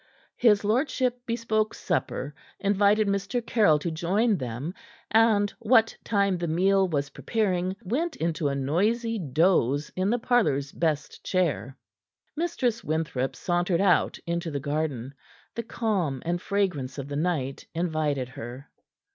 His 0.37 0.63
lordship 0.63 1.21
bespoke 1.27 1.75
supper, 1.75 2.33
invited 2.59 3.07
Mr. 3.07 3.39
Caryll 3.45 3.77
to 3.77 3.91
join 3.91 4.35
them, 4.37 4.73
and, 5.11 5.51
what 5.59 5.95
time 6.03 6.39
the 6.39 6.47
meal 6.47 6.87
was 6.87 7.11
preparing, 7.11 7.75
went 7.83 8.15
into 8.15 8.47
a 8.47 8.55
noisy 8.55 9.19
doze 9.19 9.91
in 9.95 10.09
the 10.09 10.17
parlor's 10.17 10.71
best 10.71 11.23
chair. 11.23 11.77
Mistress 12.35 12.83
Winthrop 12.83 13.35
sauntered 13.35 13.79
out 13.79 14.17
into 14.25 14.49
the 14.49 14.59
garden. 14.59 15.13
The 15.53 15.61
calm 15.61 16.23
and 16.25 16.41
fragrance 16.41 16.97
of 16.97 17.07
the 17.07 17.15
night 17.15 17.67
invited 17.75 18.29
her. 18.29 18.71